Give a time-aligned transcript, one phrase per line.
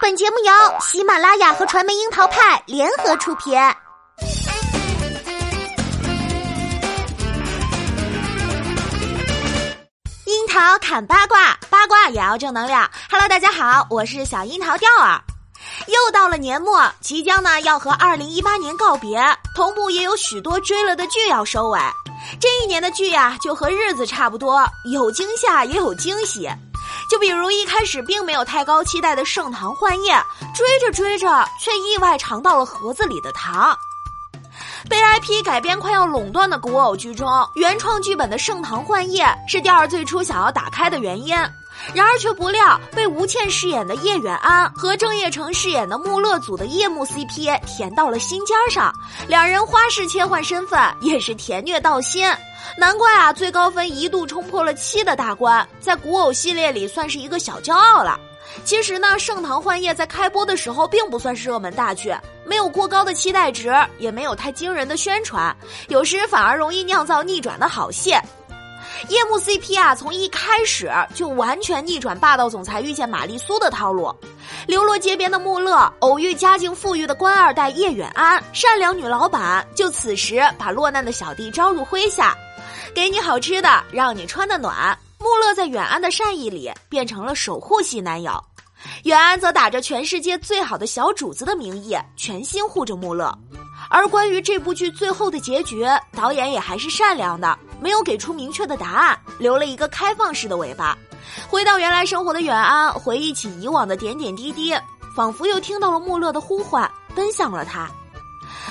[0.00, 3.52] 本节目由喜马拉雅和传媒樱桃派联合出品。
[10.24, 12.90] 樱桃砍八卦，八卦也要正能量。
[13.10, 15.20] Hello，大家好，我是小樱桃调儿。
[15.86, 19.20] 又到了年末，即将呢要和二零一八年告别，
[19.54, 21.78] 同步也有许多追了的剧要收尾。
[22.40, 26.48] 这一年的剧呀，就和日子差不多，有惊吓也有惊喜。
[27.08, 30.12] 就比如一开始并没有太高期待的《盛唐幻夜》，
[30.54, 33.76] 追着追着却意外尝到了盒子里的糖。
[34.88, 41.34] 被 IP 改编快要垄断的古偶剧中，原创剧本的《盛唐幻夜》是第二最初想要打开的原因。
[41.94, 48.92] 然而却不料被吴倩饰演的叶远安和郑业成饰演的穆乐组的夜幕 CP 甜到了心尖上，
[49.26, 52.28] 两人花式切换身份也是甜虐到心。
[52.76, 58.18] 难怪啊，最高分一度冲破了七的大关，在古偶系列里算是一个小骄傲了。
[58.64, 65.54] 其实呢，《盛唐幻夜》在开播的时候并不算是热门大剧，没有过高的期待值，也没有太惊人的宣传，
[65.88, 68.14] 有时反而容易酿造逆转的好戏。
[69.08, 74.14] 夜幕 CP 啊，从一开始就完全逆转霸道总裁遇见玛丽苏的套路，
[74.66, 82.36] 流落街边的穆勒偶遇家境富裕的官二代叶远安，善良女老板就此时把落难的小弟招入麾下。
[82.94, 84.98] 给你好吃的，让你穿的暖。
[85.18, 88.32] 穆勒在远安的善意里变成了守护系男友，
[89.04, 93.36] 远安则打着全世界最好的小主子的名义，全心护着穆勒。
[93.90, 100.96] 而关于这部剧最后的结局，导演也还是善良的，没有给出明确的答案，留了一个开放式的尾巴。
[101.48, 104.74] 回到原来生活的远安，回忆起以往的点点滴滴，
[105.14, 107.88] 仿佛又听到了穆勒的呼唤，奔向了他。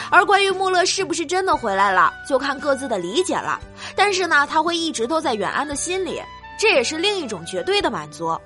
[0.10, 3.60] 而关于穆勒是不是真的回来了，就看各自的理解了。
[3.96, 6.22] 但是呢，他会一直都在远安的心里，
[6.60, 8.38] 这也是另一种绝对的满足。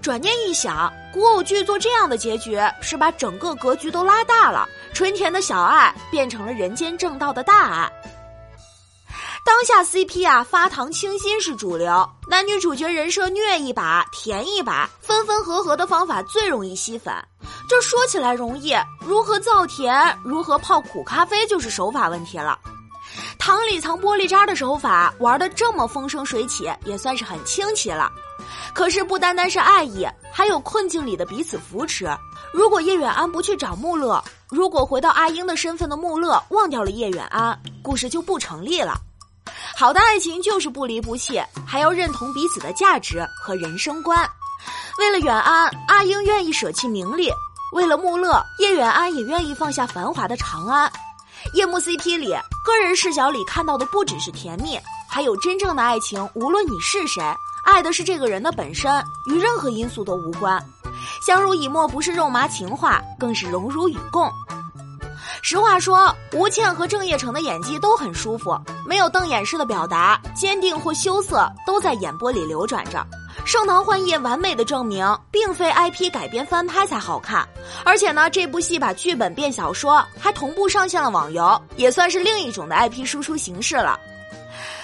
[0.00, 7.90] 转念一想，古偶剧做这样的结局，是把整个格局都拉大了，纯甜的小爱变成了人间正道的大爱。
[9.44, 17.14] 当下 CP 啊，发糖清新是主流，男女主角人设虐一把甜一把，分分合合的方法最容易吸粉。
[17.68, 22.58] 这说起来容易，如何造甜，如何泡苦咖啡，就是手法问题了。
[23.38, 28.10] 糖里藏玻璃渣的手法玩的这么风生水起，也算是很清奇了。
[28.72, 32.08] 可是不单单是爱意，还有困境里的彼此扶持。
[32.50, 38.98] 如果叶远安不去找穆乐，如果回到阿英的身份的穆乐忘掉了叶远安，故事就不成立了。
[39.76, 44.28] 好的爱情就是不离不弃，还要认同彼此的价值和人生观。
[44.98, 47.28] 为了远安，阿英愿意舍弃名利；
[47.72, 50.90] 为了穆勒，叶远安也愿意放下繁华的长安。
[51.54, 52.28] 夜幕 CP 里，
[52.64, 54.78] 个人视角里看到的不只是甜蜜，
[55.10, 56.26] 还有真正的爱情。
[56.34, 57.22] 无论你是谁，
[57.64, 60.64] 爱的是这个人的本身，与任何因素都无关。
[61.20, 64.30] 相濡以沫不是肉麻情话，更是荣辱与共。
[65.46, 72.92] 实话说，吴倩和郑业成的演技都很舒服，没有瞪眼式的表达，坚定或羞涩都在眼波里流转着。
[73.44, 77.46] 《盛唐幻夜》完美的证明，并非 IP 改编翻拍才好看，
[77.84, 84.00] 而且呢，这部戏把剧本变小说，还同步上线了网游，也算是另一种的 IP 输出形式了。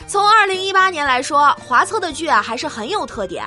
[0.06, 3.44] 从二零一八年来说，华策的剧啊还是很有特点。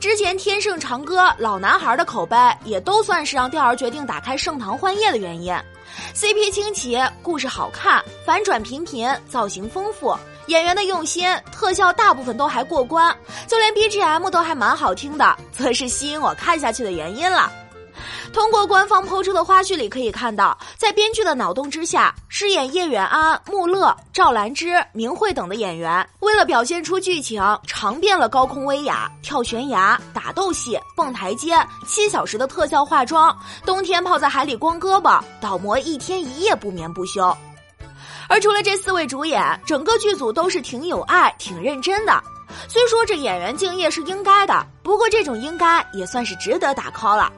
[0.00, 5.54] 之前《天盛长歌》《老男孩》的口碑，也都算是让调儿决定打开《盛唐幻夜》的原因。
[6.14, 10.16] CP 清奇，故事好看，反转频频，造型丰富。
[10.46, 13.14] 演员的用心，特效大部分都还过关，
[13.46, 17.50] 就连 BGM 都还蛮好听的，则是吸引我看下去的原因了。
[18.32, 31.56] 通过官方抛出的花絮里可以看到，在编剧的脑洞之下，饰演叶远安、穆乐、赵兰芝、明慧等的演员，为了表现出剧情，尝遍了高空威亚、跳悬崖、打斗戏、蹦台阶、
[31.86, 37.34] 七小时的特效化妆，冬天泡在海里光胳膊，倒模一天一夜不眠不休。
[38.28, 42.22] 而除了这四位主演，整个剧组都是挺有爱、挺认真的。
[42.68, 47.32] 虽说这演员敬业是应该的，不过这种应该也算是值得打 call 了。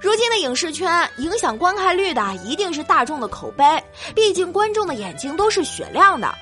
[0.00, 3.64] 如今的影视圈，影响观看率的一定是大众的口碑，
[4.14, 6.32] 毕竟观众的眼睛都是雪亮的。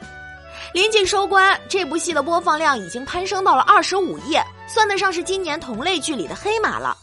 [0.73, 4.37] 临近收官，这部戏的播放量已经攀升到了二十五亿，
[4.69, 6.97] 算得上是今年同类剧里的黑马了。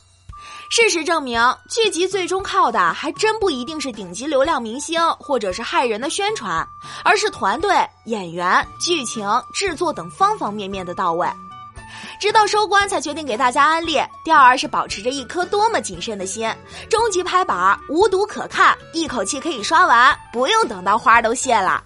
[0.69, 1.39] 事实证明，
[1.69, 6.67] 剧集最终靠的还真不一定是顶级流量明星或者是害人的宣传，
[7.03, 11.27] 而是团队、演员、剧情、制作等方方面面的到位。
[12.23, 16.49] 直到收官才决定给大家安利，钓儿是保持着一颗多么谨慎的心。
[16.89, 21.83] 终极拍板，无毒可看，一口气可以刷完，不用等到花都谢了。